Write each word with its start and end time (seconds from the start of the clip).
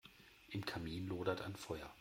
Im 0.49 0.65
Kamin 0.65 1.05
lodert 1.05 1.41
ein 1.43 1.55
Feuer. 1.55 1.87